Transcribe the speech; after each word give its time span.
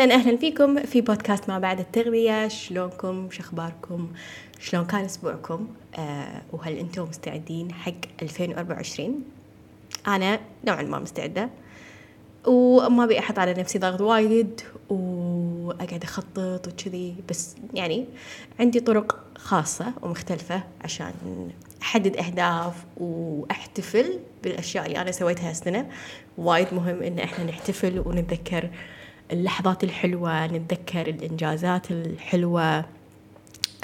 أهلا 0.00 0.14
أهلا 0.14 0.36
فيكم 0.36 0.82
في 0.82 1.00
بودكاست 1.00 1.48
ما 1.48 1.58
بعد 1.58 1.80
التغذية. 1.80 2.48
شلونكم؟ 2.48 3.28
شخباركم 3.30 4.08
شلون 4.60 4.84
كان 4.84 5.04
أسبوعكم؟ 5.04 5.68
آه 5.98 6.42
وهل 6.52 6.76
أنتم 6.78 7.02
مستعدين 7.02 7.72
حق 7.72 7.92
2024 8.22 9.22
أنا 10.06 10.40
نوعا 10.66 10.82
ما 10.82 10.98
مستعدة. 10.98 11.50
وما 12.46 13.04
أبي 13.04 13.18
أحط 13.18 13.38
على 13.38 13.54
نفسي 13.54 13.78
ضغط 13.78 14.00
وايد 14.00 14.60
وأقعد 14.90 16.02
أخطط 16.02 16.68
وكذي 16.68 17.14
بس 17.28 17.56
يعني 17.74 18.06
عندي 18.60 18.80
طرق 18.80 19.24
خاصة 19.38 19.92
ومختلفة 20.02 20.62
عشان 20.80 21.12
أحدد 21.82 22.16
أهداف 22.16 22.74
وأحتفل 22.96 24.18
بالأشياء 24.44 24.86
اللي 24.86 25.00
أنا 25.00 25.12
سويتها 25.12 25.50
هالسنة. 25.50 25.88
وايد 26.38 26.74
مهم 26.74 27.02
إن 27.02 27.18
إحنا 27.18 27.44
نحتفل 27.44 28.02
ونتذكر 28.06 28.70
اللحظات 29.32 29.84
الحلوة 29.84 30.46
نتذكر 30.46 31.06
الإنجازات 31.06 31.90
الحلوة 31.90 32.84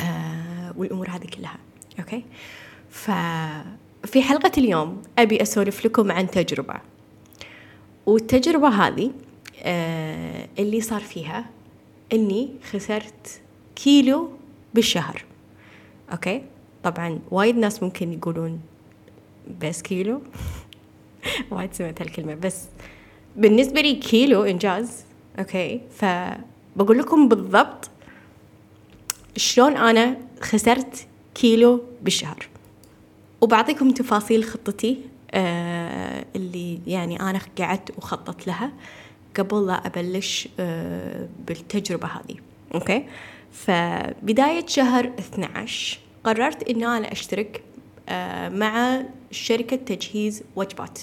آه 0.00 0.74
والأمور 0.76 1.10
هذه 1.10 1.26
كلها. 1.26 1.58
okay؟ 1.98 2.24
ففي 2.90 4.22
حلقة 4.22 4.52
اليوم 4.58 5.02
أبي 5.18 5.42
أسولف 5.42 5.86
لكم 5.86 6.12
عن 6.12 6.30
تجربة. 6.30 6.74
والتجربة 8.06 8.68
هذه 8.68 9.10
آه 9.62 10.48
اللي 10.58 10.80
صار 10.80 11.00
فيها 11.00 11.44
إني 12.12 12.48
خسرت 12.70 13.40
كيلو 13.76 14.30
بالشهر. 14.74 15.24
أوكي؟ 16.12 16.42
طبعا 16.82 17.18
وايد 17.30 17.56
ناس 17.56 17.82
ممكن 17.82 18.12
يقولون 18.12 18.60
بس 19.62 19.82
كيلو؟ 19.82 20.22
وايد 21.50 21.74
سمعت 21.74 22.02
هالكلمة. 22.02 22.34
بس 22.34 22.64
بالنسبة 23.36 23.80
لي 23.80 23.94
كيلو 23.94 24.42
إنجاز 24.44 25.06
okay 25.38 25.80
فبقول 25.96 26.98
لكم 26.98 27.28
بالضبط 27.28 27.90
شلون 29.36 29.76
أنا 29.76 30.16
خسرت 30.40 31.06
كيلو 31.34 31.82
بالشهر. 32.02 32.48
وبعطيكم 33.40 33.90
تفاصيل 33.90 34.44
خطتي 34.44 34.98
آه 35.30 36.24
اللي 36.36 36.78
يعني 36.86 37.20
أنا 37.20 37.40
قعدت 37.58 37.98
وخططت 37.98 38.46
لها 38.46 38.72
قبل 39.36 39.66
لا 39.66 39.86
أبلش 39.86 40.48
آه 40.60 41.28
بالتجربة 41.46 42.06
هذه. 42.08 42.36
okay؟ 42.74 43.04
فبداية 43.52 44.66
شهر 44.66 45.12
12 45.18 45.98
قررت 46.24 46.68
ان 46.70 46.84
أنا 46.84 47.12
أشترك 47.12 47.62
آه 48.08 48.48
مع 48.48 49.02
شركة 49.30 49.76
تجهيز 49.76 50.42
وجبات. 50.56 50.98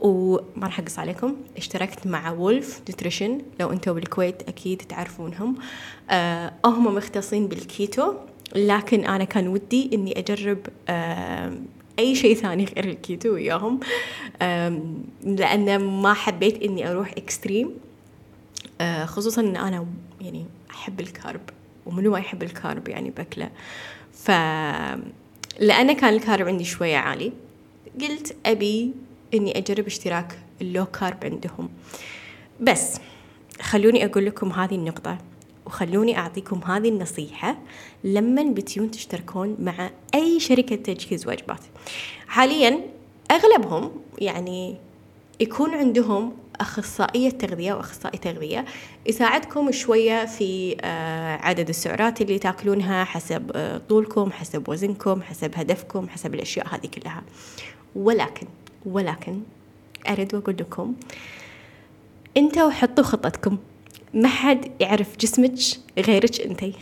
وما 0.00 0.42
راح 0.62 0.78
أقص 0.80 0.98
عليكم 0.98 1.36
اشتركت 1.56 2.06
مع 2.06 2.30
Wolf 2.30 2.80
Nutrition 2.88 3.42
لو 3.60 3.72
أنتم 3.72 3.92
بالكويت 3.92 4.48
أكيد 4.48 4.82
تعرفونهم. 4.88 5.54
آه 6.10 6.52
هم 6.64 6.94
مختصين 6.94 7.46
بالكيتو 7.46 8.14
لكن 8.54 9.04
أنا 9.04 9.24
كان 9.24 9.48
ودي 9.48 9.90
إني 9.92 10.18
أجرب 10.18 10.58
آه 10.88 11.52
أي 11.98 12.14
شيء 12.14 12.34
ثاني 12.34 12.64
غير 12.64 12.84
الكيتو 12.84 13.28
وياهم. 13.34 13.80
لأن 15.22 15.78
ما 15.84 16.14
حبيت 16.14 16.62
إني 16.62 16.90
أروح 16.90 17.10
extreme 17.18 17.70
آه 18.80 19.04
خصوصا 19.04 19.42
إن 19.42 19.56
أنا 19.56 19.86
يعني 20.20 20.46
أحب 20.70 21.00
ال 21.00 21.08
carb 21.08 21.40
ومنو 21.86 22.10
ما 22.10 22.18
يحب 22.18 22.42
ال 22.42 22.51
carb 22.51 22.88
يعني 22.88 23.10
بأكله. 23.10 23.50
ف 24.12 24.30
لأنه 25.60 25.92
كان 25.92 26.14
ال 26.14 26.21
carb 26.21 26.48
عندي 26.48 26.64
شوية 26.64 26.96
عالي 26.96 27.32
قلت 28.00 28.36
أبي 28.46 28.92
إني 29.34 29.58
أجرب 29.58 29.86
اشتراك 29.86 30.38
ال 30.62 30.68
low 30.68 30.86
carb 30.86 31.24
عندهم. 31.24 31.68
بس 32.60 32.96
خلوني 33.60 34.04
أقول 34.04 34.26
لكم 34.26 34.52
هذه 34.52 34.74
النقطة 34.74 35.18
وخلوني 35.66 36.18
أعطيكم 36.18 36.60
هذه 36.64 36.88
النصيحة 36.88 37.58
لما 38.04 38.42
بتيون 38.42 38.90
تشتركون 38.90 39.56
مع 39.60 39.90
أي 40.14 40.40
شركة 40.40 40.76
تجهيز 40.76 41.26
وجبات 41.28 41.60
حاليا 42.26 42.80
أغلبهم 43.30 43.90
يعني 44.18 44.76
يكون 45.40 45.74
عندهم 45.74 46.36
أخصائية 46.60 47.30
تغذية 47.30 47.72
وأخصائي 47.72 48.18
تغذية 48.18 48.64
يساعدكم 49.06 49.72
شوية 49.72 50.24
في 50.24 50.76
عدد 51.42 51.68
السعرات 51.68 52.20
اللي 52.20 52.38
تاكلونها 52.38 53.04
حسب 53.04 53.50
طولكم 53.88 54.32
حسب 54.32 54.68
وزنكم 54.68 55.22
حسب 55.22 55.50
هدفكم 55.54 56.08
حسب 56.08 56.34
الأشياء 56.34 56.66
هذه 56.74 56.86
كلها. 56.86 57.22
ولكن 57.96 58.46
ولكن 58.86 59.40
أريد 60.08 60.34
أقول 60.34 60.56
لكم 60.60 60.94
أنتوا 62.36 62.70
حطوا 62.70 63.04
خطتكم. 63.04 63.58
ما 64.14 64.28
حد 64.28 64.70
يعرف 64.80 65.16
جسمك 65.16 65.52
غيرك 65.98 66.40
أنتي 66.40 66.72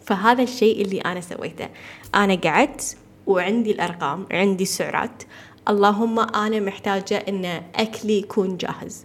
فهذا 0.00 0.42
الشيء 0.42 0.82
اللي 0.82 1.00
أنا 1.00 1.20
سويته. 1.20 1.68
أنا 2.14 2.34
قعدت 2.34 2.96
وعندي 3.26 3.70
الأرقام 3.70 4.26
عندي 4.30 4.62
السعرات. 4.62 5.22
اللهم 5.68 6.18
أنا 6.18 6.60
محتاجة 6.60 7.24
أن 7.28 7.62
أكلي 7.74 8.18
يكون 8.18 8.56
جاهز. 8.56 9.04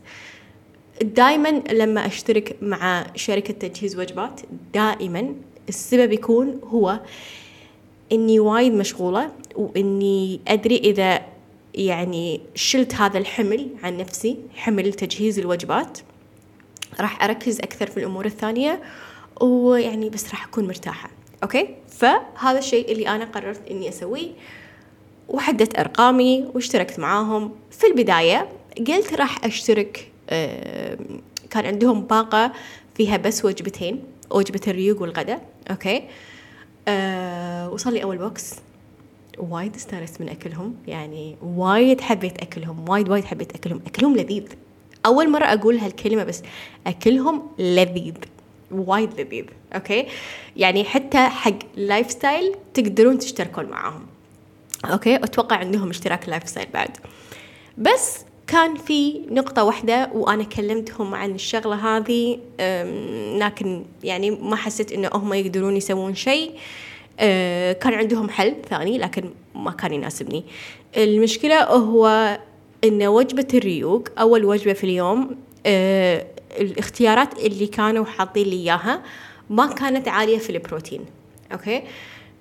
دائما 1.02 1.50
لما 1.50 2.06
أشترك 2.06 2.58
مع 2.62 3.06
شركة 3.16 3.54
تجهيز 3.54 4.00
وجبات 4.00 4.42
دائما 4.74 5.36
السبب 5.70 6.12
يكون 6.12 6.60
هو 6.64 7.00
إني 8.12 8.40
وايد 8.40 8.74
مشغولة 8.74 9.32
وإني 9.56 10.40
أدري 10.48 10.78
إذا 10.78 11.22
يعني 11.74 12.42
شلت 12.56 12.96
هذا 12.96 13.18
الحمل 13.18 13.68
عن 13.84 13.98
نفسي 13.98 14.38
حمل 14.56 14.94
تجهيز 14.94 15.40
الوجبات. 15.40 15.98
راح 17.00 17.24
أركز 17.24 17.60
أكثر 17.60 17.88
في 17.88 17.98
الأمور 17.98 18.26
الثانية 18.26 18.82
ويعني 19.42 20.10
بس 20.10 20.30
راح 20.30 20.48
أكون 20.48 20.68
مرتاحة. 20.68 21.10
okay؟ 21.44 21.76
فهذا 21.98 22.60
الشيء 22.60 22.92
اللي 22.92 23.08
أنا 23.08 23.26
قررت 23.26 23.62
إني 23.72 23.90
أسويه. 23.90 24.32
وحددت 25.28 25.80
أرقامي 25.80 26.48
واشتركت 26.54 27.00
معاهم. 27.00 27.56
في 27.72 27.88
البداية 27.88 28.50
قلت 28.88 29.14
راح 29.14 29.46
أشترك 29.46 30.12
كان 31.50 31.66
عندهم 31.66 32.02
باقة 32.02 32.52
فيها 32.96 33.18
بس 33.18 33.46
وجبتين 33.46 34.04
وجبة 34.32 34.62
الريوق 34.68 35.02
والغداء. 35.02 35.46
okay؟ 35.72 36.04
أه 36.88 37.70
وصل 37.70 37.94
لي 37.94 38.04
أول 38.04 38.18
box. 38.18 38.56
وايد 39.40 39.76
استانست 39.76 40.22
من 40.22 40.30
أكلهم 40.30 40.76
يعني 40.88 41.36
وايد 41.44 42.02
حبيت 42.02 42.42
أكلهم 42.42 42.90
وايد 42.90 43.10
وايد 43.10 43.26
حبيت 43.26 43.56
أكلهم. 43.56 43.82
أكلهم 43.88 44.18
لذيذ. 44.18 44.44
أول 45.06 45.30
مرة 45.30 45.46
أقول 45.46 45.78
هالكلمة 45.78 46.24
بس 46.24 46.44
أكلهم 46.88 47.48
لذيذ. 47.60 48.14
وايد 48.72 49.22
لذيذ 49.22 49.46
okay؟ 49.76 50.06
يعني 50.58 50.84
حتى 50.84 51.18
حق 51.18 51.60
lifestyle 51.76 52.56
تقدرون 52.74 53.20
تشتركون 53.20 53.66
معاهم. 53.66 54.06
okay؟ 54.86 55.16
أتوقع 55.16 55.56
عندهم 55.56 55.90
اشتراك 55.90 56.30
lifestyle 56.30 56.68
بعد. 56.74 56.98
بس 57.78 58.20
كان 58.48 58.76
في 58.76 59.22
نقطة 59.32 59.64
واحدة 59.64 60.10
وأنا 60.14 60.44
كلمتهم 60.44 61.16
عن 61.16 61.36
الشغلة 61.36 61.98
هذه 61.98 62.40
لكن 63.38 63.86
يعني 64.04 64.32
ما 64.32 64.56
حسيت 64.56 64.92
إنه 64.92 65.10
هم 65.14 65.34
يقدرون 65.34 65.78
يسوون 65.78 66.16
شيء. 66.16 66.52
كان 67.74 67.94
عندهم 67.94 68.30
حل 68.30 68.56
ثاني 68.70 68.98
لكن 68.98 69.30
ما 69.56 69.72
كان 69.72 69.94
يناسبني. 69.94 70.44
المشكلة 70.98 71.64
هو 71.64 72.38
إن 72.84 73.04
وجبة 73.04 73.48
الريوق 73.54 74.08
أول 74.20 74.46
وجبة 74.46 74.74
في 74.74 74.84
اليوم 74.84 75.38
آه، 75.66 76.26
الاختيارات 76.60 77.40
اللي 77.40 77.68
كانوا 77.68 78.06
حاطين 78.06 78.48
لي 78.48 78.56
إياها 78.56 79.02
ما 79.50 79.68
كانت 79.68 80.08
عالية 80.08 80.38
في 80.38 80.50
البروتين. 80.50 81.06
أوكي؟ 81.54 81.84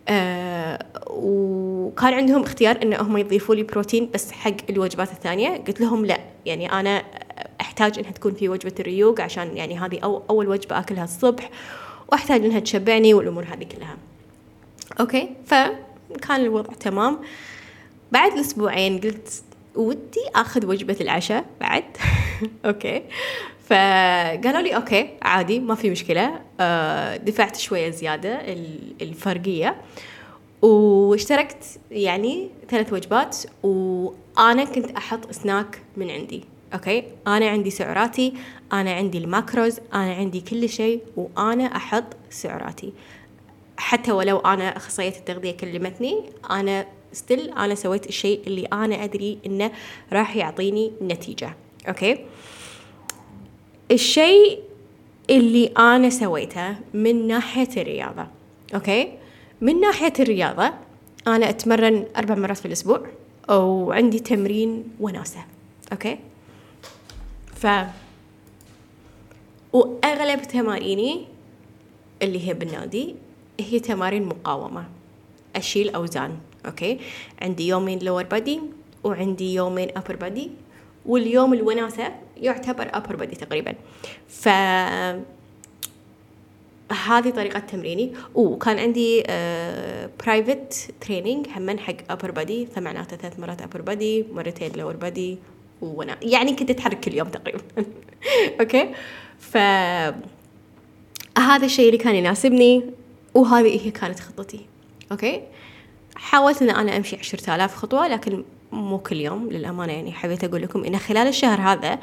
آه 0.08 0.86
وكان 1.10 2.14
عندهم 2.14 2.42
اختيار 2.42 2.78
إن 2.82 2.94
هم 2.94 3.16
يضيفوا 3.16 3.54
لي 3.54 3.62
بروتين 3.62 4.10
بس 4.14 4.32
حق 4.32 4.56
الوجبات 4.70 5.12
الثانية. 5.12 5.56
قلت 5.56 5.80
لهم 5.80 6.06
لا 6.06 6.20
يعني 6.46 6.72
أنا 6.72 7.04
أحتاج 7.60 7.98
إنها 7.98 8.10
تكون 8.10 8.34
في 8.34 8.48
وجبة 8.48 8.74
الريوق 8.80 9.20
عشان 9.20 9.56
يعني 9.56 9.78
هذه 9.78 9.98
أول 10.30 10.48
وجبة 10.48 10.78
أكلها 10.78 11.04
الصبح 11.04 11.50
وأحتاج 12.08 12.44
إنها 12.44 12.60
تشبعني 12.60 13.14
والأمور 13.14 13.44
هذه 13.44 13.64
كلها. 13.64 13.96
okay 15.00 15.28
فكان 15.46 16.40
الوضع 16.40 16.72
تمام. 16.72 17.18
بعد 18.12 18.38
أسبوعين 18.38 19.00
قلت 19.00 19.42
ودي 19.74 20.20
آخذ 20.34 20.66
وجبة 20.66 20.96
العشاء 21.00 21.44
بعد. 21.60 21.84
okay. 22.66 23.02
فقالوا 23.66 24.60
لي 24.60 24.76
okay 24.76 25.10
عادي 25.22 25.60
ما 25.60 25.74
في 25.74 25.90
مشكلة. 25.90 26.40
آه، 26.60 27.16
دفعت 27.16 27.56
شوية 27.56 27.90
زيادة 27.90 28.40
الفرقية. 29.02 29.76
واشتركت 30.62 31.64
يعني 31.90 32.50
ثلاث 32.70 32.92
وجبات 32.92 33.36
وأنا 33.62 34.64
كنت 34.64 34.90
أحط 34.90 35.30
سناك 35.30 35.82
من 35.96 36.10
عندي. 36.10 36.44
okay؟ 36.74 37.04
أنا 37.26 37.48
عندي 37.48 37.70
سعراتي 37.70 38.34
أنا 38.72 38.92
عندي 38.92 39.18
ال 39.18 39.27
macros 39.27 39.80
أنا 39.94 40.14
عندي 40.14 40.40
كل 40.40 40.68
شيء 40.68 41.02
وأنا 41.16 41.64
أحط 41.76 42.04
سعراتي. 42.30 42.92
حتى 43.78 44.12
ولو 44.12 44.38
أنا 44.38 44.76
أخصائية 44.76 45.16
التغذية 45.18 45.50
كلمتني 45.50 46.22
أنا 46.50 46.86
still 47.12 47.50
أنا 47.50 47.74
سويت 47.74 48.06
الشيء 48.06 48.42
اللي 48.46 48.64
أنا 48.64 49.04
أدري 49.04 49.38
إنه 49.46 49.70
راح 50.12 50.36
يعطيني 50.36 50.92
نتيجة 51.02 51.54
okay؟ 51.88 52.24
الشيء 53.90 54.60
اللي 55.30 55.66
أنا 55.66 56.10
سويته 56.10 56.76
من 56.94 57.26
ناحية 57.26 57.68
الرياضة 57.76 58.26
okay؟ 58.74 59.12
من 59.60 59.80
ناحية 59.80 60.12
الرياضة 60.20 60.72
أنا 61.26 61.48
أتمرن 61.48 62.06
أربع 62.16 62.34
مرات 62.34 62.56
في 62.56 62.66
الأسبوع 62.66 63.06
وعندي 63.48 64.18
تمرين 64.18 64.84
وناسة 65.00 65.44
okay؟ 65.92 66.18
ف 67.54 67.66
وأغلب 69.72 70.42
تماريني 70.42 71.26
اللي 72.22 72.48
هي 72.48 72.54
بالنادي 72.54 73.14
هي 73.60 73.80
تمارين 73.80 74.24
مقاومة. 74.24 74.84
أشيل 75.56 75.94
أوزان 75.94 76.38
okay؟ 76.66 76.98
عندي 77.42 77.68
يومين 77.68 77.98
lower 77.98 78.22
body 78.22 78.60
وعندي 79.04 79.54
يومين 79.54 79.88
upper 79.96 80.16
body 80.16 80.50
واليوم 81.06 81.54
الوناسة 81.54 82.14
يعتبر 82.36 82.90
upper 82.92 83.16
body 83.16 83.36
تقريبا. 83.36 83.74
ف 84.28 84.48
هذه 87.06 87.30
طريقة 87.30 87.58
تمريني. 87.58 88.12
وكان 88.34 88.78
عندي 88.78 89.22
private 90.24 90.90
training 91.00 91.46
هم 91.56 91.78
حق 91.78 91.96
upper 92.10 92.30
body 92.30 92.66
فمعناته 92.66 93.16
ثلاث 93.16 93.40
مرات 93.40 93.62
upper 93.62 93.82
body 93.82 94.24
مرتين 94.32 94.72
lower 94.76 94.96
body 94.96 95.38
وأنا 95.82 96.16
يعني 96.22 96.54
كنت 96.54 96.70
أتحرك 96.70 97.00
كل 97.00 97.14
يوم 97.14 97.28
تقريبا. 97.28 97.60
okay؟ 98.60 98.94
ف 99.38 99.56
هذا 101.38 101.64
الشيء 101.64 101.86
اللي 101.86 101.98
كان 101.98 102.14
يناسبني. 102.14 102.97
وهذه 103.38 103.86
هي 103.86 103.90
كانت 103.90 104.20
خطتي. 104.20 104.60
okay؟ 105.12 105.42
حاولت 106.16 106.62
إن 106.62 106.70
أنا 106.70 106.96
أمشي 106.96 107.16
عشرة 107.16 107.54
آلاف 107.54 107.74
خطوة 107.74 108.08
لكن 108.08 108.44
مو 108.72 108.98
كل 108.98 109.16
يوم 109.16 109.48
للأمانة. 109.48 109.92
يعني 109.92 110.12
حبيت 110.12 110.44
أقول 110.44 110.62
لكم 110.62 110.84
إن 110.84 110.98
خلال 110.98 111.26
الشهر 111.26 111.60
هذا 111.60 111.98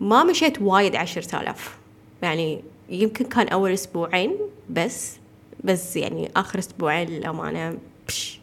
ما 0.00 0.24
مشيت 0.24 0.62
وايد 0.62 0.96
عشرة 0.96 1.40
آلاف. 1.40 1.78
يعني 2.22 2.62
يمكن 2.88 3.24
كان 3.24 3.48
أول 3.48 3.72
أسبوعين 3.72 4.36
بس 4.70 5.16
بس 5.64 5.96
يعني 5.96 6.30
آخر 6.36 6.58
أسبوعين 6.58 7.08
للأمانة 7.08 7.78
بش. 8.08 8.40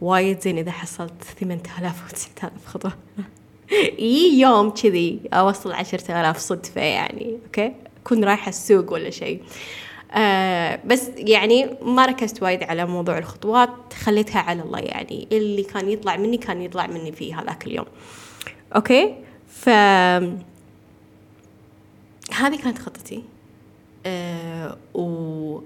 وايد 0.00 0.40
زين 0.40 0.58
إذا 0.58 0.70
حصلت 0.70 1.24
ثمانية 1.40 1.62
آلاف 1.78 2.06
وتسعة 2.06 2.48
آلاف 2.48 2.66
خطوة. 2.66 2.92
إي 3.98 4.40
يوم 4.40 4.70
كذي 4.70 5.20
أوصل 5.32 5.72
عشرة 5.72 6.20
آلاف 6.20 6.38
صدفة 6.38 6.80
يعني 6.80 7.38
okay؟ 7.46 7.72
اكون 8.02 8.24
رايحة 8.24 8.48
السوق 8.48 8.92
ولا 8.92 9.10
شيء. 9.10 9.42
آه 10.12 10.80
بس 10.86 11.08
يعني 11.16 11.70
ما 11.82 12.06
ركزت 12.06 12.42
وايد 12.42 12.62
على 12.62 12.86
موضوع 12.86 13.18
الخطوات 13.18 13.70
خليتها 14.02 14.40
على 14.40 14.62
الله 14.62 14.78
يعني. 14.78 15.28
اللي 15.32 15.62
كان 15.62 15.90
يطلع 15.90 16.16
مني 16.16 16.36
كان 16.36 16.62
يطلع 16.62 16.86
مني 16.86 17.12
في 17.12 17.34
هذاك 17.34 17.66
اليوم. 17.66 17.86
okay؟ 18.76 19.14
ف 19.48 19.68
هذه 19.68 20.36
كانت 22.62 22.78
خطتي. 22.78 23.22
آه 24.06 24.76
و 24.94 25.60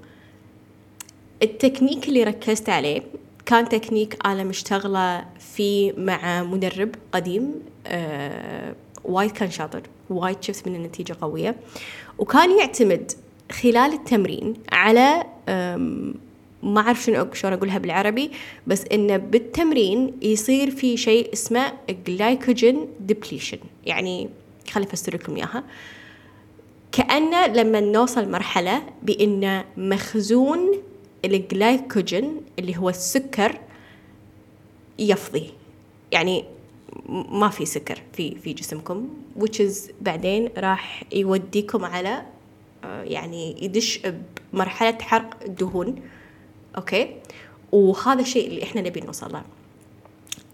التكنيك 1.43 2.09
اللي 2.09 2.25
ركزت 2.25 2.69
عليه 2.69 3.03
كان 3.47 3.69
تكنيك 3.69 4.27
أنا 4.27 4.45
مشتغلة 4.45 5.25
فيه 5.39 5.93
مع 5.97 6.43
مدرب 6.43 6.95
قديم. 7.13 7.55
آه 7.87 8.75
وايد 9.05 9.31
كان 9.31 9.51
شاطر 9.51 9.83
وايد 10.11 10.43
شفت 10.43 10.69
من 10.69 10.75
النتيجة 10.75 11.17
قوية. 11.21 11.57
وكان 12.19 12.59
يعتمد 12.59 13.13
خلال 13.63 13.93
التمرين 13.93 14.55
على 14.73 15.25
ما 16.63 16.81
أعرف 16.81 17.03
شنو 17.03 17.27
شلون 17.33 17.53
أقولها 17.53 17.79
بالعربي 17.79 18.31
بس 18.67 18.85
إنه 18.93 19.17
بالتمرين 19.17 20.13
يصير 20.23 20.71
في 20.71 20.97
شيء 20.97 21.33
اسمه 21.33 21.73
glycogen 22.07 22.89
depletion 23.01 23.59
يعني 23.87 24.29
خلي 24.71 24.85
أفسر 24.85 25.15
لكم 25.15 25.37
إياها. 25.37 25.65
كأنه 26.93 27.47
لما 27.47 27.81
نوصل 27.81 28.31
مرحلة 28.31 28.83
بأن 29.03 29.65
مخزون 29.77 30.83
الجلايكوجين 31.25 32.41
اللي 32.59 32.77
هو 32.77 32.89
السكر 32.89 33.61
يفضي. 34.99 35.51
يعني 36.13 36.45
ما 37.09 37.49
في 37.49 37.65
سكر 37.65 38.03
في 38.13 38.35
في 38.35 38.53
جسمكم 38.53 39.09
which 39.39 39.59
is 39.59 39.93
بعدين 40.01 40.49
راح 40.59 41.03
يوديكم 41.13 41.85
على 41.85 42.23
يعني 43.05 43.65
يدش 43.65 44.01
بمرحلة 44.53 44.99
حرق 45.03 45.43
الدهون 45.45 46.03
okay؟ 46.77 47.17
وهذا 47.73 48.21
الشيء 48.21 48.47
اللي 48.47 48.63
إحنا 48.63 48.81
نبي 48.81 49.01
نوصل 49.01 49.33
له. 49.33 49.43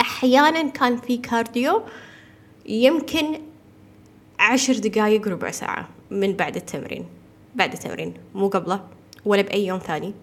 أحيانا 0.00 0.68
كان 0.68 0.96
في 0.96 1.16
cardio 1.16 1.82
يمكن 2.66 3.40
عشر 4.38 4.72
دقايق 4.78 5.28
ربع 5.28 5.50
ساعة 5.50 5.88
من 6.10 6.32
بعد 6.32 6.56
التمرين. 6.56 7.06
بعد 7.54 7.72
التمرين 7.72 8.14
مو 8.34 8.48
قبله 8.48 8.84
ولا 9.24 9.42
بأي 9.42 9.66
يوم 9.66 9.78
ثاني. 9.78 10.14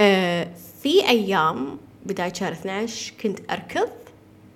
آه 0.00 0.50
في 0.82 1.08
أيام 1.08 1.78
بداية 2.06 2.32
شهر 2.32 2.52
12 2.52 3.12
كنت 3.22 3.38
أركض 3.50 3.88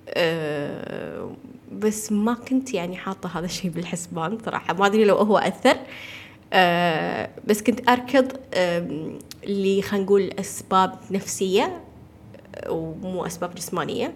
آه 0.08 1.30
بس 1.72 2.12
ما 2.12 2.34
كنت 2.34 2.74
يعني 2.74 2.96
حاطة 2.96 3.38
هذا 3.38 3.44
الشيء 3.46 3.70
بالحسبان 3.70 4.38
صراحة. 4.44 4.74
ما 4.74 4.86
أدري 4.86 5.04
لو 5.04 5.16
هو 5.16 5.38
أثر. 5.38 5.76
آه 6.52 7.30
بس 7.46 7.62
كنت 7.62 7.88
أركض 7.88 8.32
آه 8.54 9.10
اللي 9.44 9.82
خلينا 9.82 10.04
نقول 10.04 10.30
أسباب 10.40 10.98
نفسية 11.10 11.80
ومو 12.68 13.26
أسباب 13.26 13.54
جسمانية. 13.54 14.14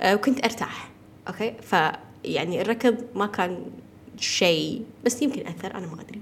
آه 0.00 0.14
وكنت 0.14 0.44
أرتاح 0.44 0.90
okay؟ 1.28 1.54
فيعني 1.62 2.60
الركض 2.60 2.96
ما 3.14 3.26
كان 3.26 3.58
شيء 4.18 4.82
بس 5.04 5.22
يمكن 5.22 5.46
أثر 5.46 5.74
أنا 5.74 5.86
ما 5.86 5.98
أدري. 6.00 6.20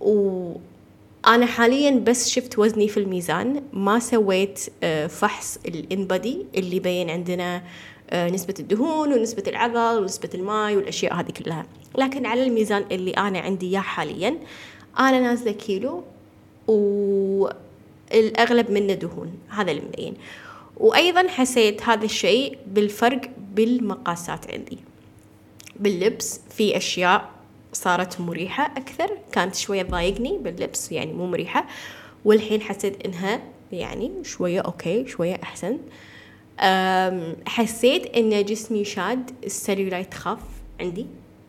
وأنا 0.00 1.46
حاليا 1.46 1.90
بس 1.90 2.28
شفت 2.28 2.58
وزني 2.58 2.88
في 2.88 2.96
الميزان 3.00 3.62
ما 3.72 3.98
سويت 3.98 4.60
آه، 4.82 5.06
فحص 5.06 5.58
ال 5.66 5.77
InBody 5.77 6.46
اللي 6.56 6.76
يبين 6.76 7.10
عندنا 7.10 7.56
آه، 7.56 7.62
نسبة 8.14 8.54
الدهون 8.60 9.12
ونسبة 9.12 9.42
العضل 9.46 10.02
ونسبة 10.02 10.30
الماء 10.34 10.76
والأشياء 10.76 11.14
هذه 11.14 11.30
كلها. 11.30 11.66
لكن 11.98 12.26
على 12.26 12.46
الميزان 12.46 12.84
اللي 12.90 13.10
أنا 13.10 13.38
عندي 13.38 13.66
إياه 13.66 13.80
حاليا 13.80 14.38
أنا 14.98 15.20
نازلة 15.20 15.52
كيلو 15.52 16.04
والأغلب 16.66 18.70
منه 18.70 18.94
دهون. 18.94 19.38
هذا 19.48 19.70
اللي 19.70 19.82
مبين. 19.82 20.14
وأيضا 20.76 21.28
حسيت 21.28 21.82
هذا 21.82 22.04
الشيء 22.04 22.58
بالفرق 22.66 23.20
بالمقاسات 23.54 24.54
عندي. 24.54 24.78
باللبس 25.76 26.40
في 26.50 26.76
أشياء 26.76 27.30
صارت 27.72 28.20
مريحة 28.20 28.72
أكثر 28.76 29.10
كانت 29.32 29.54
شوية 29.54 29.82
تضايقني 29.82 30.38
باللبس 30.38 30.92
يعني 30.92 31.12
مو 31.12 31.26
مريحة. 31.26 31.66
والحين 32.24 32.62
حسيت 32.62 33.06
إنها 33.06 33.40
يعني 33.72 34.12
شوية 34.22 34.60
okay 34.60 35.06
شوية 35.06 35.40
أحسن. 35.42 35.78
حسيت 37.46 38.06
إن 38.06 38.44
جسمي 38.44 38.84
شاد 38.84 39.30
السلولايت 39.44 40.14
خف 40.14 40.38
عندي 40.80 41.06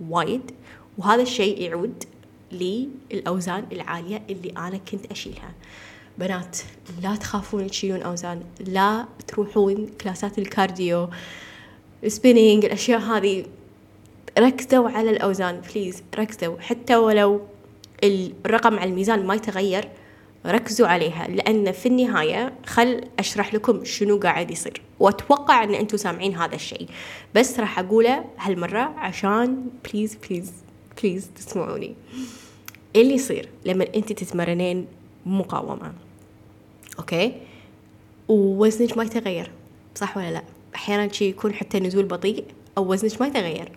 وايد 0.10 0.51
وهذا 0.98 1.22
الشيء 1.22 1.62
يعود 1.62 2.04
للأوزان 2.51 3.66
العالية 3.72 4.22
اللي 4.30 4.50
أنا 4.58 4.78
كنت 4.78 5.12
أشيلها. 5.12 5.51
بنات 6.18 6.58
لا 7.04 7.16
تخافون 7.16 7.68
تشيلون 7.68 8.01
أوزان 8.01 8.44
لا 8.60 9.06
تروحون 9.28 9.89
كلاسات 10.01 10.38
ال 10.38 10.48
cardio 10.48 11.10
ال 12.04 12.10
spinning 12.10 12.66
الأشياء 12.66 13.00
هذه. 13.00 13.46
ركزوا 14.39 14.89
على 14.89 15.10
الأوزان 15.10 15.62
please 15.74 16.04
ركزوا. 16.18 16.60
حتى 16.60 16.96
ولو 16.96 17.42
الرقم 18.04 18.80
على 18.80 18.89
الميزان 18.89 19.25
ما 19.25 19.36
يتغير 19.36 19.89
ركزوا 20.46 20.88
عليها 20.88 21.27
لأن 21.27 21.72
في 21.72 21.86
النهاية 21.86 22.53
خل 22.65 23.01
أشرح 23.19 23.53
لكم 23.53 23.86
شنو 23.86 24.17
قاعد 24.17 24.51
يصير. 24.51 24.81
وأتوقع 25.00 25.63
أن 25.63 25.75
أنتم 25.75 25.98
سامعين 25.98 26.36
هذا 26.36 26.55
الشيء. 26.55 26.88
بس 27.36 27.60
راح 27.60 27.79
أقوله 27.79 28.25
هالمرة 28.38 28.79
عشان 28.79 29.65
please 29.86 30.16
please 30.16 30.51
please 31.01 31.30
تسمعوني. 31.36 31.96
اللي 32.96 33.13
يصير 33.13 33.50
لما 33.65 33.86
أنت 33.96 34.13
تتمرنين 34.13 34.88
مقاومة. 35.25 35.93
okay؟ 37.00 37.34
ووزنك 38.27 38.98
ما 38.98 39.03
يتغير. 39.03 39.51
صح 39.96 40.17
ولا 40.17 40.31
لا؟ 40.31 40.43
أحيانا 40.75 41.12
شي 41.12 41.25
يكون 41.25 41.53
حتى 41.53 41.79
نزول 41.79 42.05
بطيء 42.05 42.43
أو 42.77 42.91
وزنك 42.91 43.22
ما 43.22 43.27
يتغير. 43.27 43.72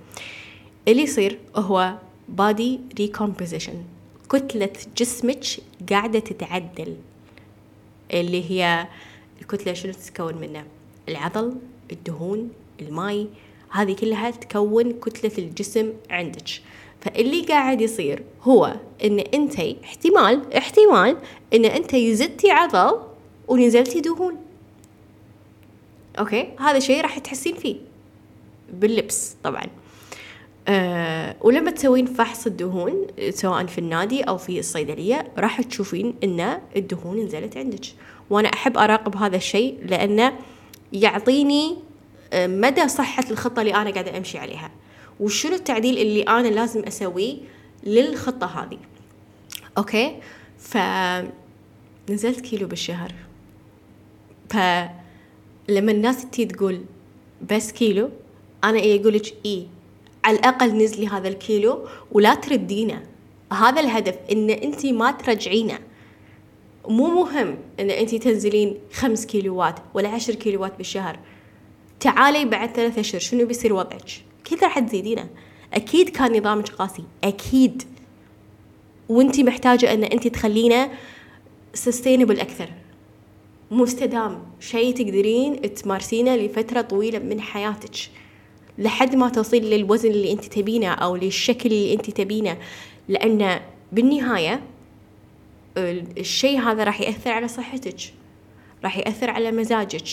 اللي 0.88 1.02
يصير 1.02 1.38
هو 1.56 1.94
body 2.38 3.00
recomposition. 3.00 3.76
كتلة 4.32 4.72
جسمك 4.96 5.44
قاعدة 5.90 6.18
تتعدل 6.18 6.96
اللي 8.12 8.50
هي 8.50 8.86
الكتلة 9.40 9.72
شنو 9.72 9.92
تتكون 9.92 10.34
منها؟ 10.34 10.64
العضل 11.08 11.54
الدهون 11.92 12.50
الماي 12.80 13.28
هذه 13.70 13.96
كلها 13.96 14.30
تكون 14.30 14.92
كتلة 14.92 15.32
الجسم 15.38 15.92
عندك. 16.10 16.48
فاللي 17.00 17.42
قاعد 17.42 17.80
يصير 17.80 18.22
هو 18.42 18.76
إن 19.04 19.18
أنت 19.18 19.60
احتمال 19.60 20.54
احتمال 20.54 21.16
إن 21.54 21.64
أنت 21.64 21.96
زدتي 21.96 22.50
عضل 22.50 23.02
ونزلتي 23.48 24.00
دهون. 24.00 24.36
okay؟ 26.18 26.48
هذا 26.58 26.78
شيء 26.78 27.00
راح 27.00 27.18
تحسين 27.18 27.54
فيه. 27.54 27.76
باللبس 28.72 29.36
طبعا. 29.44 29.81
أه 30.68 31.36
ولما 31.40 31.70
تسوين 31.70 32.06
فحص 32.06 32.46
الدهون 32.46 33.06
سواء 33.30 33.66
في 33.66 33.78
النادي 33.78 34.22
أو 34.22 34.38
في 34.38 34.58
الصيدلية 34.58 35.32
راح 35.38 35.62
تشوفين 35.62 36.14
إن 36.24 36.60
الدهون 36.76 37.24
نزلت 37.24 37.56
عندك. 37.56 37.84
وأنا 38.30 38.48
أحب 38.48 38.78
أراقب 38.78 39.16
هذا 39.16 39.36
الشيء 39.36 39.78
لأنه 39.86 40.32
يعطيني 40.92 41.76
آه، 42.32 42.46
مدى 42.46 42.88
صحة 42.88 43.24
الخطة 43.30 43.60
اللي 43.60 43.74
أنا 43.74 43.90
قاعدة 43.90 44.16
أمشي 44.18 44.38
عليها. 44.38 44.70
وشنو 45.20 45.54
التعديل 45.54 45.98
اللي 45.98 46.22
أنا 46.22 46.48
لازم 46.48 46.82
أسويه 46.82 47.36
للخطة 47.84 48.46
هذه؟ 48.46 48.78
okay؟ 49.78 50.16
ف 50.58 50.78
نزلت 52.10 52.40
كيلو 52.40 52.66
بالشهر. 52.66 53.14
فلما 54.50 54.90
الناس 55.68 56.26
تي 56.30 56.44
تقول 56.44 56.84
بس 57.50 57.72
كيلو 57.72 58.10
أنا 58.64 58.78
إيه 58.78 59.00
أقول 59.00 59.14
لك 59.14 59.34
إيه؟ 59.44 59.66
على 60.24 60.36
الأقل 60.36 60.76
نزلي 60.76 61.06
هذا 61.06 61.28
الكيلو 61.28 61.88
ولا 62.12 62.34
تردينه. 62.34 63.02
هذا 63.52 63.80
الهدف 63.80 64.14
إن 64.32 64.50
انت 64.50 64.86
ما 64.86 65.10
ترجعينه. 65.10 65.78
مو 66.88 67.06
مهم 67.06 67.58
إن 67.80 67.90
انت 67.90 68.14
تنزلين 68.14 68.78
خمس 68.92 69.26
كيلوات 69.26 69.78
ولا 69.94 70.08
عشر 70.08 70.34
كيلوات 70.34 70.76
بالشهر. 70.76 71.18
تعالي 72.00 72.44
بعد 72.44 72.76
ثلاثة 72.76 73.00
أشهر 73.00 73.20
شنو 73.20 73.46
بيصير 73.46 73.72
وضعك؟ 73.72 74.10
أكيد 74.44 74.64
راح 74.64 74.78
تزيدينه. 74.78 75.28
أكيد 75.72 76.08
كان 76.08 76.38
نظامك 76.38 76.68
قاسي. 76.68 77.04
أكيد. 77.24 77.82
وانت 79.08 79.40
محتاجة 79.40 79.94
إن 79.94 80.04
انت 80.04 80.28
تخلينه 80.28 80.90
سستينبل 81.74 82.40
أكثر. 82.40 82.68
مستدام. 83.70 84.42
شيء 84.60 84.94
تقدرين 84.94 85.74
تمارسينه 85.74 86.36
لفترة 86.36 86.80
طويلة 86.80 87.18
من 87.18 87.40
حياتك. 87.40 87.96
لحد 88.78 89.16
ما 89.16 89.28
توصلي 89.28 89.76
للوزن 89.78 90.10
اللي 90.10 90.32
أنت 90.32 90.44
تبينه 90.44 90.88
أو 90.88 91.16
للشكل 91.16 91.72
اللي 91.72 91.94
أنت 91.94 92.10
تبينه. 92.10 92.56
لأن 93.08 93.60
بالنهاية 93.92 94.60
الشيء 96.18 96.60
هذا 96.60 96.84
راح 96.84 97.00
يأثر 97.00 97.30
على 97.30 97.48
صحتك 97.48 98.00
راح 98.84 98.98
يأثر 98.98 99.30
على 99.30 99.52
مزاجك 99.52 100.08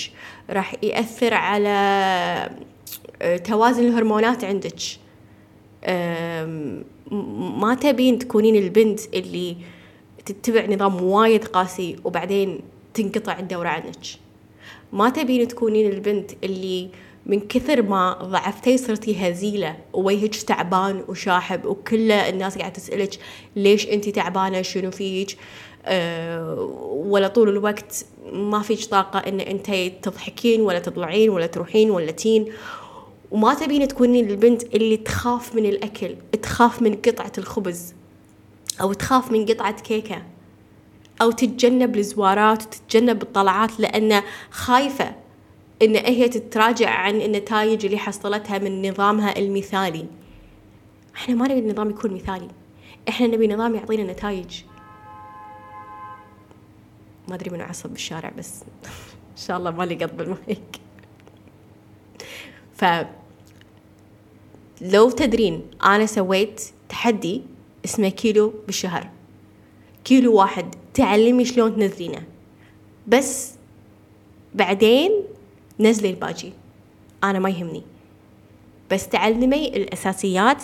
راح 0.50 0.76
يأثر 0.84 1.34
على 1.34 1.70
آه، 3.22 3.38
توازن 3.38 3.88
الهرمونات 3.88 4.44
عندك. 4.44 4.80
ما 7.12 7.78
تبين 7.82 8.20
تكونين 8.20 8.56
البنت 8.56 9.00
اللي 9.14 9.58
تتبع 10.26 10.66
نظام 10.66 11.04
وايد 11.04 11.44
قاسي 11.44 11.96
وبعدين 12.04 12.60
تنقطع 12.94 13.40
الدورة 13.40 13.68
عنك. 13.68 14.06
ما 14.94 15.10
تبين 15.10 15.48
تكونين 15.48 15.90
البنت 15.92 16.32
اللي 16.44 16.90
من 17.26 17.40
كثر 17.40 17.82
ما 17.82 18.14
ضعفتي 18.14 18.78
صرتي 18.78 19.30
هزيلة 19.30 19.78
ووجهك 19.94 20.36
تعبان 20.36 21.04
وشاحب 21.08 21.66
وكل 21.66 22.12
الناس 22.12 22.58
قاعدة 22.58 22.74
تسألك 22.74 23.20
ليش 23.56 23.88
أنت 23.88 24.10
تعبانة؟ 24.10 24.62
شنو 24.62 24.92
فيك؟ 24.92 25.38
أه 25.86 26.56
ولا 26.92 27.28
طول 27.28 27.50
الوقت 27.50 28.06
ما 28.34 28.62
فيك 28.62 28.86
طاقة 28.86 29.20
إن 29.20 29.40
أنت 29.40 29.72
تضحكين 30.02 30.62
ولا 30.62 30.80
تطلعين 30.80 31.30
ولا 31.30 31.46
تروحين 31.46 31.92
ولا 31.92 32.12
تين. 32.12 32.46
وما 33.32 33.54
تبين 33.54 33.88
تكونين 33.88 34.30
البنت 34.30 34.76
اللي 34.76 34.98
تخاف 34.98 35.56
من 35.56 35.66
الأكل 35.66 36.16
تخاف 36.42 36.82
من 36.82 36.96
قطعة 36.96 37.32
الخبز 37.38 37.94
أو 38.82 38.94
تخاف 38.94 39.32
من 39.32 39.46
قطعة 39.46 39.82
كيكة 39.82 40.24
أو 41.22 41.32
تتجنب 41.32 41.98
الزوارات 41.98 42.64
وتتجنب 42.64 43.22
الطلعات 43.22 43.80
لأن 43.80 44.22
خايفة. 44.52 45.16
إن 45.82 45.96
هي 45.96 46.30
تتراجع 46.30 46.90
عن 46.90 47.22
النتائج 47.22 47.86
اللي 47.86 47.98
حصلتها 47.98 48.58
من 48.58 48.90
نظامها 48.90 49.40
المثالي. 49.40 50.06
إحنا 51.16 51.36
ما 51.36 51.48
نبي 51.48 51.60
النظام 51.60 51.90
يكون 51.90 52.14
مثالي. 52.14 52.48
إحنا 53.10 53.28
نبي 53.28 53.48
نظام 53.48 53.76
يعطينا 53.76 54.14
نتائج. 54.14 54.62
ما 57.28 57.36
أدري 57.36 57.50
من 57.50 57.62
عصب 57.62 57.90
بالشارع 57.90 58.32
بس 58.38 58.64
إن 59.32 59.46
شاء 59.48 59.58
الله 59.58 59.72
مالي 59.72 59.96
قط 59.96 60.14
بالمايك. 60.14 60.80
ف 62.74 62.86
لو 64.82 65.10
تدرين 65.10 65.62
أنا 65.84 66.06
سويت 66.06 66.62
تحدي 66.90 67.44
اسمه 67.86 68.10
كيلو 68.10 68.54
بالشهر. 68.66 69.10
كيلو 70.04 70.36
واحد. 70.36 70.76
تعلمي 70.94 71.46
شلون 71.46 71.76
تنزلينه. 71.76 72.24
بس 73.08 73.54
بعدين 74.56 75.12
نزلي 75.80 76.10
الباجي. 76.10 76.54
أنا 77.24 77.40
ما 77.40 77.50
يهمني. 77.50 77.84
بس 78.92 79.08
تعلمي 79.08 79.68
الأساسيات 79.68 80.64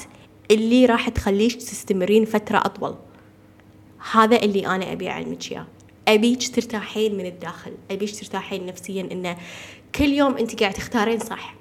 اللي 0.51 0.85
راح 0.85 1.09
تخليش 1.09 1.55
تستمرين 1.55 2.25
فترة 2.25 2.57
أطول. 2.57 2.95
هذا 4.11 4.43
اللي 4.43 4.67
أنا 4.67 4.91
أبي 4.91 5.09
أعلمك 5.09 5.51
إياه 5.51 5.67
أبيك 6.07 6.55
ترتاحين 6.55 7.17
من 7.17 7.25
الداخل. 7.25 7.71
أبيك 7.91 8.19
ترتاحين 8.19 8.65
نفسيا 8.65 9.07
إنه 9.11 9.37
كل 9.95 10.09
يوم 10.13 10.37
أنت 10.37 10.59
قاعد 10.61 10.73
تختارين 10.73 11.19
صح. 11.19 11.55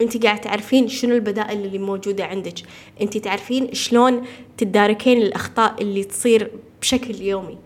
أنت 0.00 0.24
قاعد 0.24 0.40
تعرفين 0.40 0.88
شنو 0.88 1.14
البدائل 1.14 1.64
اللي 1.66 1.78
موجودة 1.78 2.24
عندك. 2.24 2.58
أنت 3.00 3.18
تعرفين 3.18 3.74
شلون 3.74 4.24
تداركين 4.56 5.22
الأخطاء 5.22 5.82
اللي 5.82 6.04
تصير 6.04 6.50
بشكل 6.80 7.20
يومي. 7.20 7.58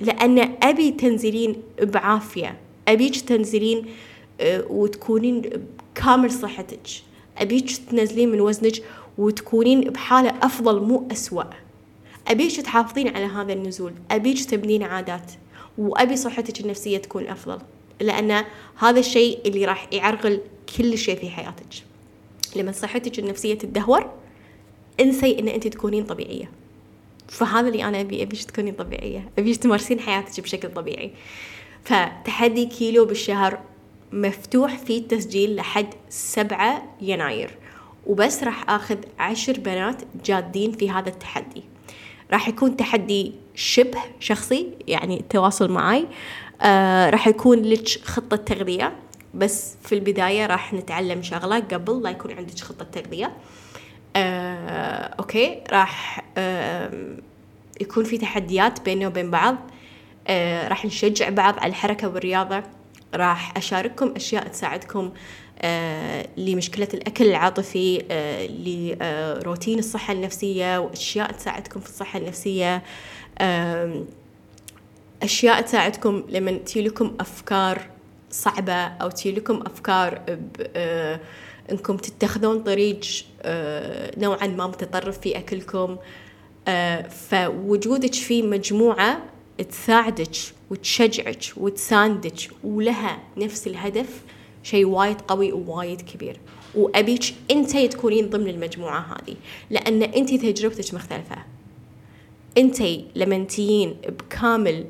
لأن 0.00 0.38
أبي 0.62 0.90
تنزلين 0.90 1.56
بعافية. 1.82 2.58
أبيك 2.88 3.20
تنزلين 3.20 3.86
وتكونين 4.42 5.42
بكامل 5.94 6.30
صحتك. 6.30 6.80
أبيك 7.38 7.76
تنزلين 7.90 8.32
من 8.32 8.40
وزنك 8.40 8.82
وتكونين 9.18 9.80
بحالة 9.80 10.34
أفضل 10.42 10.80
مو 10.80 11.08
أسوأ. 11.12 11.44
أبيك 12.28 12.60
تحافظين 12.60 13.16
على 13.16 13.24
هذا 13.24 13.52
النزول. 13.52 13.92
أبيك 14.10 14.44
تبنين 14.44 14.82
عادات. 14.82 15.32
وأبي 15.78 16.16
صحتك 16.16 16.60
النفسية 16.60 16.98
تكون 16.98 17.26
أفضل. 17.26 17.58
لأن 18.00 18.44
هذا 18.76 19.00
الشيء 19.00 19.38
اللي 19.46 19.64
راح 19.64 19.88
يعرقل 19.92 20.40
كل 20.78 20.98
شيء 20.98 21.18
في 21.18 21.30
حياتك. 21.30 21.66
لما 22.56 22.72
صحتك 22.72 23.18
النفسية 23.18 23.54
تدهور 23.54 24.10
انسي 25.00 25.38
إن 25.38 25.48
أنت 25.48 25.66
تكونين 25.66 26.04
طبيعية. 26.04 26.50
فهذا 27.28 27.68
اللي 27.68 27.84
أنا 27.84 28.00
أبي. 28.00 28.22
ابيش 28.22 28.44
تكونين 28.44 28.74
طبيعية. 28.74 29.30
ابيش 29.38 29.58
تمارسين 29.58 30.00
حياتك 30.00 30.40
بشكل 30.40 30.74
طبيعي. 30.74 31.10
فتحدي 31.84 32.66
كيلو 32.66 33.04
بالشهر 33.04 33.55
مفتوح 34.12 34.76
فيه 34.76 34.98
التسجيل 34.98 35.56
لحد 35.56 35.86
سبعة 36.08 36.82
يناير. 37.00 37.50
وبس 38.06 38.42
راح 38.42 38.70
آخذ 38.70 38.98
عشر 39.18 39.60
بنات 39.60 40.02
جادين 40.24 40.72
في 40.72 40.90
هذا 40.90 41.08
التحدي. 41.08 41.62
راح 42.32 42.48
يكون 42.48 42.76
تحدي 42.76 43.32
شبه 43.54 44.00
شخصي 44.20 44.70
يعني 44.88 45.20
التواصل 45.20 45.70
معي 45.70 46.06
آه 46.62 47.10
راح 47.10 47.28
يكون 47.28 47.62
لك 47.62 47.88
خطة 48.04 48.36
تغذية. 48.36 48.96
بس 49.34 49.74
في 49.82 49.94
البداية 49.94 50.46
راح 50.46 50.74
نتعلم 50.74 51.22
شغلة 51.22 51.60
قبل 51.60 52.02
لا 52.02 52.10
يكون 52.10 52.32
عندك 52.32 52.58
خطة 52.60 52.84
تغذية. 52.84 53.32
آه، 54.16 55.14
أوكي. 55.18 55.62
راح 55.72 56.24
آه، 56.38 57.16
يكون 57.80 58.04
في 58.04 58.18
تحديات 58.18 58.80
بيننا 58.80 59.06
وبين 59.06 59.30
بعض. 59.30 59.56
آه، 60.26 60.68
راح 60.68 60.84
نشجع 60.84 61.28
بعض 61.28 61.58
على 61.58 61.70
الحركة 61.70 62.08
والرياضة. 62.08 62.62
راح 63.14 63.56
أشارككم 63.56 64.12
أشياء 64.16 64.48
تساعدكم 64.48 65.12
آه، 65.62 66.28
لمشكلة 66.36 66.88
الأكل 66.94 67.24
العاطفي 67.24 68.04
آه، 68.10 68.46
لروتين 68.46 69.78
الصحة 69.78 70.12
النفسية 70.12 70.78
وأشياء 70.78 71.32
تساعدكم 71.32 71.80
في 71.80 71.86
الصحة 71.88 72.18
النفسية. 72.18 72.82
آه، 73.38 74.04
أشياء 75.22 75.60
تساعدكم 75.60 76.24
لما 76.28 76.52
تجيلكم 76.52 77.14
أفكار 77.20 77.82
صعبة 78.30 78.72
أو 78.72 79.10
تجي 79.10 79.32
لكم 79.32 79.62
أفكار 79.66 80.38
آه، 80.76 81.20
إنكم 81.72 81.96
تتخذون 81.96 82.62
طريق 82.62 83.00
آه، 83.42 84.12
نوعا 84.18 84.46
ما 84.46 84.66
متطرف 84.66 85.18
في 85.18 85.38
أكلكم. 85.38 85.96
آه، 86.68 87.02
فوجودك 87.08 88.14
في 88.14 88.42
مجموعة 88.42 89.22
تساعدك 89.62 90.36
وتشجعك 90.70 91.44
وتساندك 91.56 92.50
ولها 92.64 93.18
نفس 93.36 93.66
الهدف 93.66 94.22
شيء 94.62 94.84
وايد 94.84 95.20
قوي 95.20 95.52
ووايد 95.52 96.00
كبير. 96.00 96.40
وأبيك 96.74 97.34
انت 97.50 97.76
تكونين 97.76 98.30
ضمن 98.30 98.48
المجموعة 98.48 99.00
هذه 99.00 99.36
لأن 99.70 100.02
انت 100.02 100.34
تجربتك 100.34 100.94
مختلفة. 100.94 101.36
انت 102.58 102.82
لما 103.14 103.44
تجين 103.44 103.96
بكامل 104.08 104.86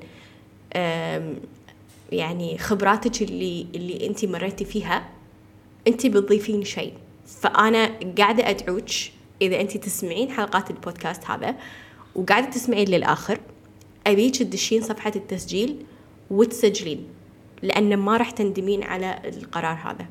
يعني 2.13 2.59
خبراتك 2.59 3.23
اللي 3.23 3.67
اللي 3.75 4.07
انت 4.07 4.25
مريتي 4.25 4.65
فيها 4.65 5.09
انت 5.89 6.07
بتضيفين 6.07 6.65
شيء. 6.65 6.93
فأنا 7.27 7.91
قاعدة 8.19 8.51
أدعوك 8.51 8.89
إذا 9.43 9.61
انت 9.61 9.77
تسمعين 9.77 10.31
حلقات 10.31 10.71
البودكاست 10.71 11.25
هذا 11.25 11.57
وقاعدة 12.15 12.51
تسمعين 12.51 12.89
للآخر 12.89 13.41
ابيك 14.07 14.37
تدشين 14.37 14.83
صفحة 14.83 15.13
التسجيل 15.17 15.85
وتسجلين 16.31 17.09
لأن 17.63 17.97
ما 17.97 18.17
راح 18.17 18.31
تندمين 18.31 18.83
على 18.83 19.23
القرار 19.25 19.79
هذا. 19.85 20.07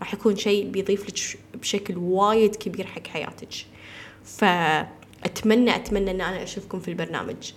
راح 0.00 0.14
يكون 0.14 0.36
شيء 0.36 0.70
بيضيف 0.70 1.08
لك 1.08 1.38
بشكل 1.60 1.96
وايد 1.96 2.56
كبير 2.56 2.86
حق 2.86 3.06
حياتك. 3.06 3.48
فأتمنى 4.24 5.76
أتمنى 5.76 6.10
أن 6.10 6.20
أنا 6.20 6.42
أشوفكم 6.42 6.80
في 6.80 6.88
البرنامج. 6.88 7.52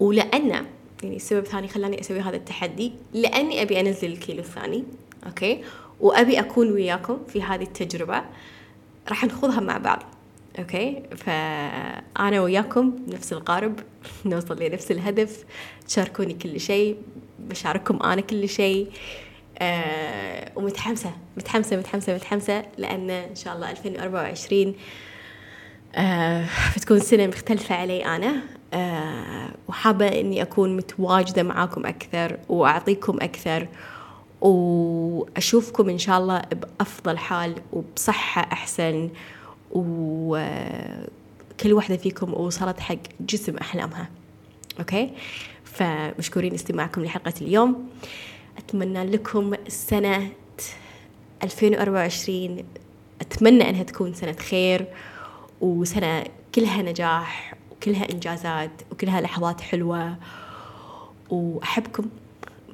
ولأن 0.00 0.66
يعني 1.02 1.18
سبب 1.18 1.46
ثاني 1.46 1.68
خلاني 1.68 2.00
أسوي 2.00 2.20
هذا 2.20 2.36
التحدي 2.36 2.92
لأني 3.12 3.62
أبي 3.62 3.80
أنزل 3.80 4.12
الكيلو 4.12 4.40
الثاني 4.40 4.84
okay؟ 5.26 5.64
وأبي 6.00 6.40
أكون 6.40 6.72
وياكم 6.72 7.18
في 7.28 7.42
هذه 7.42 7.62
التجربة. 7.62 8.22
راح 9.08 9.24
نخوضها 9.24 9.60
مع 9.60 9.78
بعض. 9.78 10.02
okay 10.58 11.02
فأنا 11.16 12.40
وياكم 12.40 12.92
نفس 13.08 13.32
القارب 13.32 13.80
نوصل 14.26 14.62
لنفس 14.62 14.90
الهدف. 14.90 15.44
تشاركوني 15.88 16.34
كل 16.34 16.60
شيء 16.60 16.96
بشارككم 17.38 18.02
أنا 18.02 18.20
كل 18.20 18.48
شيء. 18.48 18.90
آه 19.58 20.52
ومتحمسة 20.56 21.10
متحمسة 21.36 21.76
متحمسة 21.76 22.14
متحمسة 22.14 22.62
لأن 22.78 23.10
إن 23.10 23.34
شاء 23.34 23.54
الله 23.56 23.70
2024 23.70 24.74
آه 25.94 26.46
بتكون 26.76 26.98
سنة 27.00 27.26
مختلفة 27.26 27.74
علي 27.74 28.04
أنا. 28.04 28.42
آه 28.74 29.50
وحابة 29.68 30.06
إني 30.08 30.42
أكون 30.42 30.76
متواجدة 30.76 31.42
معاكم 31.42 31.86
أكثر 31.86 32.38
وأعطيكم 32.48 33.16
أكثر 33.22 33.68
وأشوفكم 34.40 35.88
إن 35.88 35.98
شاء 35.98 36.18
الله 36.18 36.38
بأفضل 36.52 37.18
حال 37.18 37.54
وبصحة 37.72 38.42
أحسن. 38.52 39.10
وكل 39.70 41.72
واحدة 41.72 41.96
فيكم 41.96 42.34
وصلت 42.34 42.80
حق 42.80 42.96
جسم 43.20 43.56
أحلامها. 43.56 44.08
أوكي؟ 44.78 45.10
فمشكورين 45.64 46.54
استماعكم 46.54 47.04
لحلقة 47.04 47.34
اليوم. 47.40 47.88
أتمنى 48.58 49.04
لكم 49.04 49.54
سنة 49.68 50.28
2024 51.42 52.64
أتمنى 53.20 53.70
أنها 53.70 53.82
تكون 53.82 54.14
سنة 54.14 54.32
خير 54.32 54.86
وسنة 55.60 56.24
كلها 56.54 56.82
نجاح 56.82 57.54
وكلها 57.70 58.12
إنجازات 58.12 58.70
وكلها 58.92 59.20
لحظات 59.20 59.60
حلوة. 59.60 60.16
وأحبكم 61.30 62.08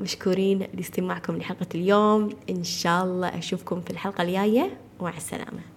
مشكورين 0.00 0.66
لاستماعكم 0.74 1.36
لحلقة 1.36 1.66
اليوم. 1.74 2.30
إن 2.50 2.64
شاء 2.64 3.04
الله 3.04 3.38
أشوفكم 3.38 3.80
في 3.80 3.90
الحلقة 3.90 4.22
الجاية. 4.22 4.76
ومع 5.00 5.16
السلامة. 5.16 5.75